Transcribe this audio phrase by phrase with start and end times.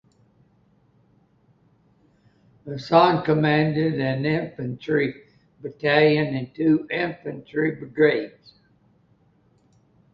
[2.65, 5.25] Hasan commanded an Infantry
[5.61, 8.53] Battalion and two Infantry Brigades.